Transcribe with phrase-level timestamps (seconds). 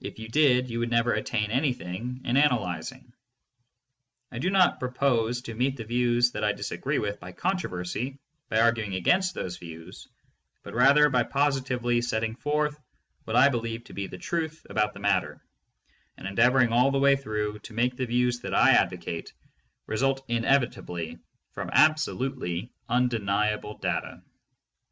[0.00, 3.12] If you did, you would never attain anything in analyzing.
[4.30, 8.60] I do not propose to meet the views that I disagree with by controversy, by
[8.60, 10.06] arguing against those views,
[10.62, 12.78] but rather by positively setting forth
[13.24, 15.42] what I believe to be the truth about the matter,
[16.16, 19.32] and endeavoring all the way through to make the views that I advocate
[19.88, 21.18] result in evitably
[21.50, 24.22] from absolutely undeniable data.